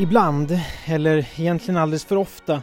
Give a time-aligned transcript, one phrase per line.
[0.00, 2.62] Ibland, eller egentligen alldeles för ofta,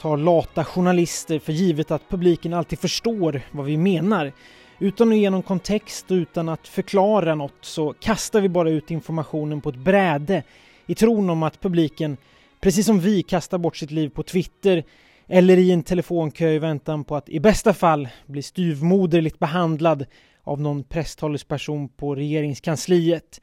[0.00, 4.32] tar lata journalister för givet att publiken alltid förstår vad vi menar.
[4.78, 8.90] Utan att ge någon kontext och utan att förklara något så kastar vi bara ut
[8.90, 10.42] informationen på ett bräde
[10.86, 12.16] i tron om att publiken,
[12.60, 14.84] precis som vi, kastar bort sitt liv på Twitter
[15.26, 20.06] eller i en telefonkö i väntan på att i bästa fall bli styvmoderligt behandlad
[20.42, 23.40] av någon presstalesperson på regeringskansliet.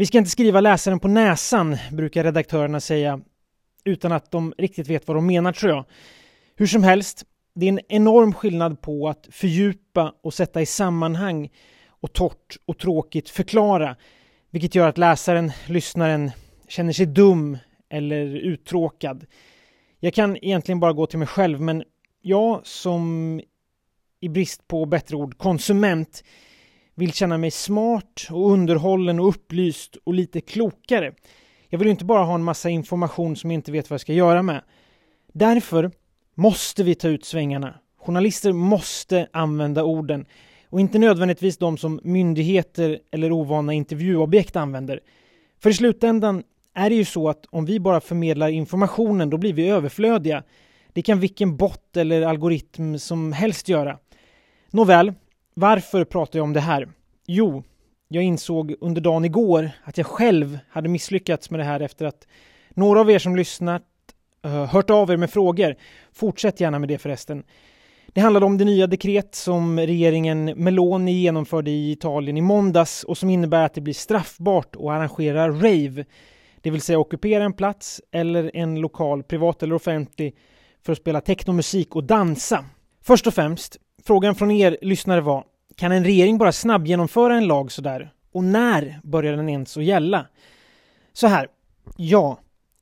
[0.00, 3.20] Vi ska inte skriva läsaren på näsan, brukar redaktörerna säga,
[3.84, 5.84] utan att de riktigt vet vad de menar tror jag.
[6.56, 11.50] Hur som helst, det är en enorm skillnad på att fördjupa och sätta i sammanhang
[11.88, 13.96] och torrt och tråkigt förklara,
[14.50, 16.30] vilket gör att läsaren, lyssnaren,
[16.68, 17.58] känner sig dum
[17.88, 19.26] eller uttråkad.
[20.00, 21.84] Jag kan egentligen bara gå till mig själv, men
[22.22, 23.40] jag som
[24.20, 26.22] i brist på bättre ord konsument
[26.98, 31.12] vill känna mig smart och underhållen och upplyst och lite klokare.
[31.68, 34.00] Jag vill ju inte bara ha en massa information som jag inte vet vad jag
[34.00, 34.62] ska göra med.
[35.32, 35.90] Därför
[36.34, 37.74] måste vi ta ut svängarna.
[37.98, 40.26] Journalister måste använda orden
[40.68, 45.00] och inte nödvändigtvis de som myndigheter eller ovana intervjuobjekt använder.
[45.62, 46.42] För i slutändan
[46.74, 50.42] är det ju så att om vi bara förmedlar informationen då blir vi överflödiga.
[50.92, 53.98] Det kan vilken bot eller algoritm som helst göra.
[54.70, 55.12] Nåväl,
[55.58, 56.88] varför pratar jag om det här?
[57.26, 57.62] Jo,
[58.08, 62.26] jag insåg under dagen igår att jag själv hade misslyckats med det här efter att
[62.70, 63.82] några av er som lyssnat
[64.44, 65.74] eh, hört av er med frågor.
[66.12, 67.42] Fortsätt gärna med det förresten.
[68.06, 73.18] Det handlade om det nya dekret som regeringen Meloni genomförde i Italien i måndags och
[73.18, 76.04] som innebär att det blir straffbart att arrangera rave,
[76.60, 80.34] det vill säga ockupera en plats eller en lokal, privat eller offentlig,
[80.84, 82.64] för att spela technomusik och dansa.
[83.02, 83.76] Först och främst,
[84.08, 85.44] frågan från er lyssnare var
[85.76, 88.12] kan en regering bara snabbgenomföra en lag sådär?
[88.32, 90.26] Och när börjar den ens att gälla?
[91.12, 91.48] Så här,
[91.96, 92.38] ja,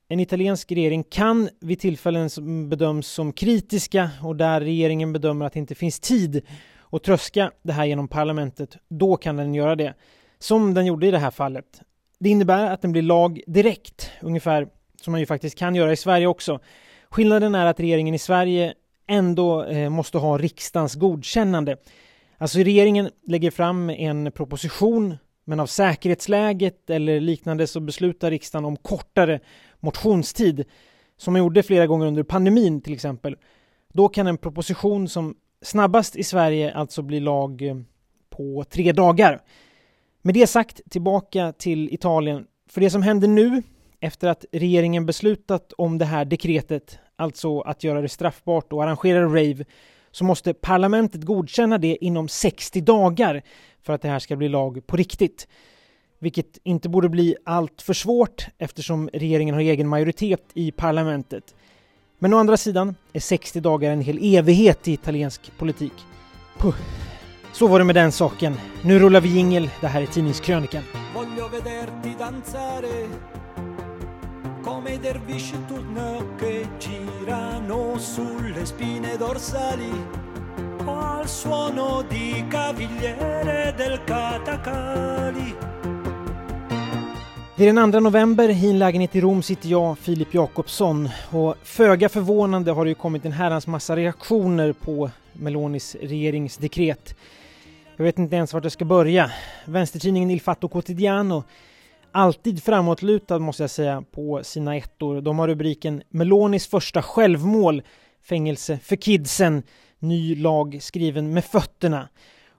[0.08, 5.52] en italiensk regering kan vid tillfällen som bedöms som kritiska och där regeringen bedömer att
[5.52, 6.42] det inte finns tid
[6.92, 9.94] att tröska det här genom parlamentet, då kan den göra det.
[10.38, 11.80] Som den gjorde i det här fallet.
[12.18, 14.68] Det innebär att den blir lag direkt, ungefär
[15.02, 16.60] som man ju faktiskt kan göra i Sverige också.
[17.10, 18.74] Skillnaden är att regeringen i Sverige
[19.06, 21.76] ändå eh, måste ha riksdagens godkännande.
[22.38, 28.76] Alltså regeringen lägger fram en proposition men av säkerhetsläget eller liknande så beslutar riksdagen om
[28.76, 29.40] kortare
[29.80, 30.64] motionstid
[31.16, 33.36] som man gjorde flera gånger under pandemin till exempel.
[33.92, 37.76] Då kan en proposition som snabbast i Sverige alltså bli lag eh,
[38.30, 39.42] på tre dagar.
[40.22, 42.46] Med det sagt, tillbaka till Italien.
[42.68, 43.62] För det som händer nu
[44.00, 49.24] efter att regeringen beslutat om det här dekretet, alltså att göra det straffbart och arrangera
[49.24, 49.64] rave,
[50.10, 53.42] så måste parlamentet godkänna det inom 60 dagar
[53.82, 55.48] för att det här ska bli lag på riktigt.
[56.18, 61.54] Vilket inte borde bli allt för svårt eftersom regeringen har egen majoritet i parlamentet.
[62.18, 65.92] Men å andra sidan är 60 dagar en hel evighet i italiensk politik.
[66.58, 66.76] Puh.
[67.52, 68.54] Så var det med den saken.
[68.82, 69.70] Nu rullar vi jingel.
[69.80, 70.82] Det här är Tidningskrönikan
[74.66, 79.92] come i dervisci turno che girano sulle spine dorsali
[80.84, 85.54] al suono di cavigliere del katakali.
[87.56, 91.54] Det är den 2 november, i en lägenhet i Rom sitter jag, Filip Jakobsson och
[91.62, 97.14] föga förvånande har det ju kommit en herrans massa reaktioner på Melonis regeringsdekret.
[97.96, 99.30] Jag vet inte ens vart jag ska börja.
[99.64, 101.44] Vänstertidningen Il Fatto Quotidiano
[102.16, 105.20] alltid framåtlutad måste jag säga på sina ettor.
[105.20, 107.82] De har rubriken Melonis första självmål,
[108.22, 109.62] fängelse för kidsen,
[109.98, 112.08] ny lag skriven med fötterna.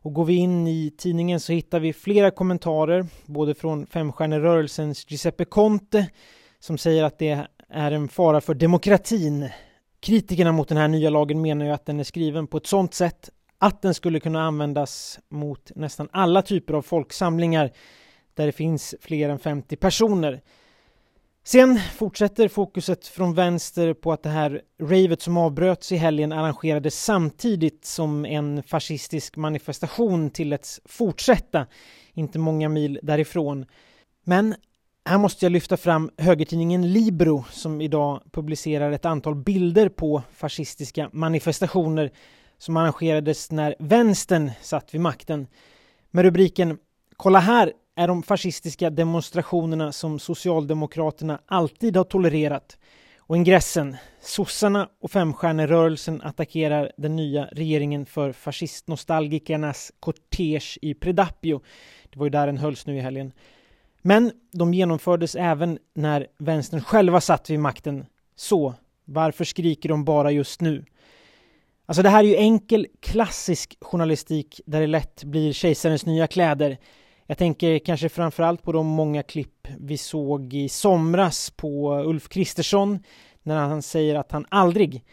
[0.02, 5.46] Och går vi in i tidningen så hittar vi flera kommentarer, både från femstjärnerörelsens Giuseppe
[5.46, 6.08] Conte
[6.60, 9.50] som säger att det är en fara för demokratin.
[10.00, 12.94] Kritikerna mot den här nya lagen menar ju att den är skriven på ett sådant
[12.94, 17.72] sätt att den skulle kunna användas mot nästan alla typer av folksamlingar
[18.38, 20.42] där det finns fler än 50 personer.
[21.44, 27.04] Sen fortsätter fokuset från vänster på att det här ravet som avbröts i helgen arrangerades
[27.04, 31.68] samtidigt som en fascistisk manifestation tilläts fortsätta,
[32.14, 33.66] inte många mil därifrån.
[34.24, 34.56] Men
[35.06, 41.10] här måste jag lyfta fram högertidningen Libro som idag publicerar ett antal bilder på fascistiska
[41.14, 42.12] manifestationer
[42.58, 45.48] som arrangerades när vänstern satt vid makten
[46.12, 46.78] med rubriken
[47.18, 52.78] Kolla här är de fascistiska demonstrationerna som Socialdemokraterna alltid har tolererat.
[53.18, 61.62] Och ingressen, sossarna och femstjärnerörelsen attackerar den nya regeringen för fascistnostalgikernas kortege i Predapio.
[62.10, 63.32] Det var ju där den hölls nu i helgen.
[64.02, 68.06] Men de genomfördes även när vänstern själva satt vid makten.
[68.36, 68.74] Så
[69.06, 70.86] varför skriker de bara just nu?
[71.86, 76.78] Alltså det här är ju enkel klassisk journalistik där det lätt blir kejsarens nya kläder.
[77.30, 83.00] Jag tänker kanske framförallt på de många klipp vi såg i somras på Ulf Kristersson
[83.44, 85.04] när han säger att han aldrig,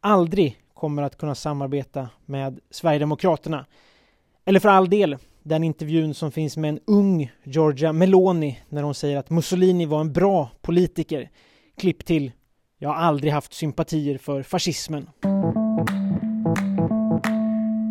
[0.00, 3.66] aldrig kommer att kunna samarbeta med Sverigedemokraterna.
[4.44, 8.94] Eller för all del, den intervjun som finns med en ung Giorgia Meloni när hon
[8.94, 11.30] säger att Mussolini var en bra politiker.
[11.76, 12.32] Klipp till
[12.78, 15.10] “Jag har aldrig haft sympatier för fascismen”.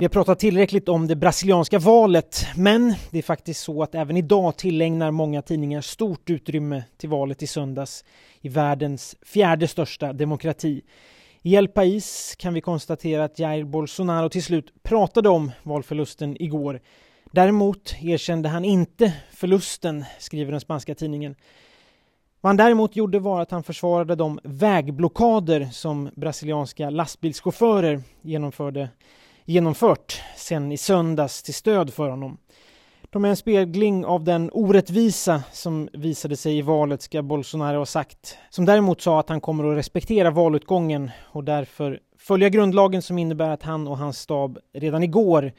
[0.04, 4.18] Vi har pratat tillräckligt om det brasilianska valet, men det är faktiskt så att även
[4.18, 8.06] idag tillägnar många tidningar stort utrymme till valet i söndags
[8.42, 10.82] i världens fjärde största demokrati.
[11.42, 16.82] I El País kan vi konstatera att Jair Bolsonaro till slut pratade om valförlusten igår.
[17.32, 21.36] Däremot erkände han inte förlusten, skriver den spanska tidningen.
[22.42, 28.90] Vad han däremot gjorde var att han försvarade de vägblockader som brasilianska lastbilschaufförer genomförde
[29.46, 32.38] genomfört sen i söndags till stöd för honom.
[33.10, 37.86] De är en spegling av den orättvisa som visade sig i valet, ska Bolsonaro ha
[37.86, 38.38] sagt.
[38.50, 43.50] Som däremot sa att han kommer att respektera valutgången och därför följa grundlagen som innebär
[43.50, 45.52] att han och hans stab redan igår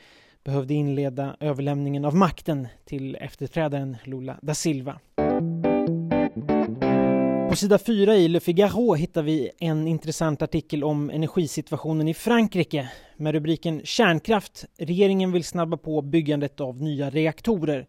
[0.44, 5.00] behövde inleda överlämningen av makten till efterträdaren Lula da Silva.
[7.54, 12.88] På sida 4 i Le Figaro hittar vi en intressant artikel om energisituationen i Frankrike
[13.16, 14.64] med rubriken Kärnkraft.
[14.78, 17.86] Regeringen vill snabba på byggandet av nya reaktorer.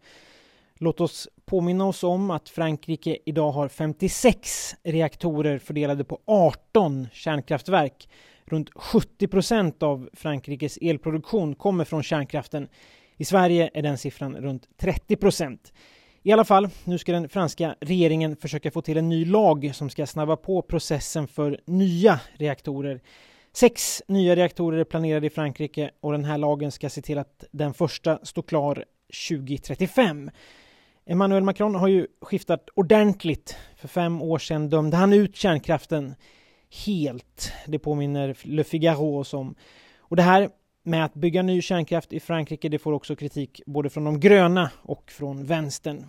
[0.78, 8.10] Låt oss påminna oss om att Frankrike idag har 56 reaktorer fördelade på 18 kärnkraftverk.
[8.46, 12.68] Runt 70 procent av Frankrikes elproduktion kommer från kärnkraften.
[13.18, 15.74] I Sverige är den siffran runt 30 procent.
[16.26, 19.90] I alla fall, nu ska den franska regeringen försöka få till en ny lag som
[19.90, 23.02] ska snabba på processen för nya reaktorer.
[23.54, 27.44] Sex nya reaktorer är planerade i Frankrike och den här lagen ska se till att
[27.52, 28.86] den första står klar
[29.30, 30.32] 2035.
[31.06, 33.58] Emmanuel Macron har ju skiftat ordentligt.
[33.76, 36.16] För fem år sedan dömde han ut kärnkraften
[36.86, 37.52] helt.
[37.68, 39.56] Det påminner Le Figaro om.
[40.00, 40.50] Och det här
[40.86, 44.72] med att bygga ny kärnkraft i Frankrike det får också kritik både från de gröna
[44.82, 46.06] och från vänstern.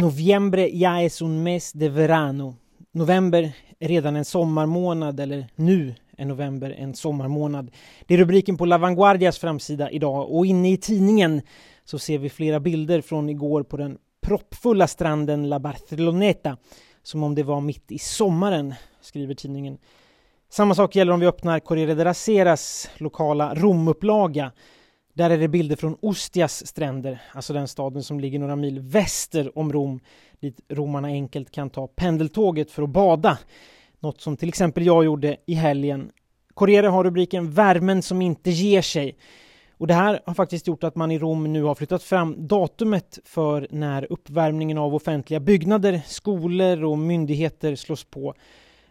[0.00, 2.56] Noviembre ya es un mes de verano.
[2.92, 7.70] November är redan en sommarmånad, eller nu är november en sommarmånad.
[8.06, 11.42] Det är rubriken på La Vanguardias framsida idag och inne i tidningen
[11.84, 16.56] så ser vi flera bilder från igår på den proppfulla stranden La Barceloneta
[17.02, 19.78] som om det var mitt i sommaren, skriver tidningen.
[20.50, 24.52] Samma sak gäller om vi öppnar Corriere della Seras lokala Romupplaga.
[25.12, 29.58] Där är det bilder från Ostias stränder, alltså den staden som ligger några mil väster
[29.58, 30.00] om Rom,
[30.40, 33.38] dit romarna enkelt kan ta pendeltåget för att bada.
[34.00, 36.10] Något som till exempel jag gjorde i helgen.
[36.54, 39.16] Corriere har rubriken Värmen som inte ger sig.
[39.72, 43.18] Och det här har faktiskt gjort att man i Rom nu har flyttat fram datumet
[43.24, 48.34] för när uppvärmningen av offentliga byggnader, skolor och myndigheter slås på.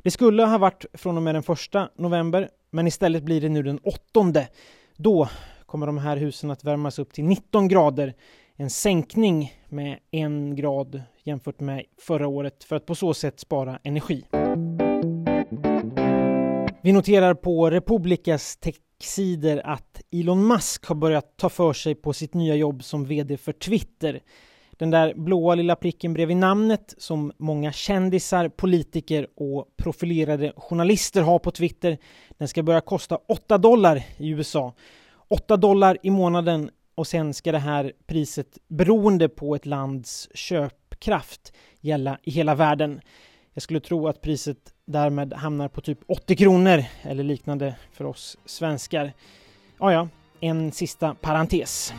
[0.08, 3.64] Det skulle ha varit från och med den första november, men istället blir det nu
[3.64, 4.48] den åttonde.
[4.98, 5.30] Då
[5.66, 8.14] kommer de här husen att värmas upp till 19 grader,
[8.56, 13.80] en sänkning med en grad jämfört med förra året för att på så sätt spara
[13.84, 14.26] energi.
[16.82, 22.34] Vi noterar på Republikas techsidor att Elon Musk har börjat ta för sig på sitt
[22.34, 24.22] nya jobb som VD för Twitter.
[24.78, 31.40] Den där blåa lilla pricken bredvid namnet som många kändisar, politiker och profilerade journalister har
[31.40, 31.98] på Twitter,
[32.38, 34.74] den ska börja kosta 8 dollar i USA.
[35.28, 41.54] 8 dollar i månaden och sen ska det här priset beroende på ett lands köpkraft
[41.82, 43.02] gälla i hela världen.
[43.54, 48.38] Jag skulle tro att priset därmed hamnar på typ 80 kronor eller liknande för oss
[48.46, 49.14] svenskar.
[49.80, 50.08] Ja, ja,
[50.40, 51.94] en sista parentes.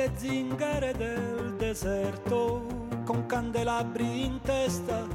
[0.00, 2.64] Le zingare del deserto
[3.04, 5.06] con candelabri in testa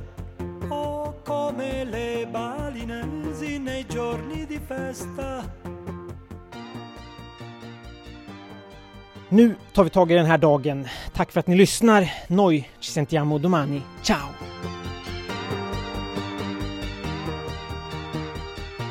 [0.67, 5.43] o come le balinesi nei giorni di festa.
[9.29, 10.87] Nu tar vi tag i den här dagen.
[11.13, 12.07] Tack för att ni lyssnar.
[12.27, 13.81] Noi ci sentiamo domani.
[14.03, 14.29] Ciao!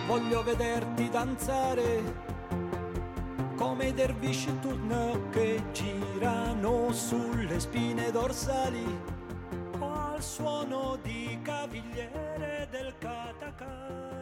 [0.08, 2.33] Voglio vederti danzare
[3.74, 8.86] come i dervisci turno che girano sulle spine dorsali
[9.80, 14.14] al suono di cavigliere del Catacà.